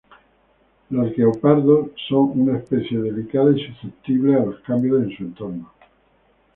[0.89, 5.71] Los guepardos son una especie delicada y susceptible a los cambios en su entorno.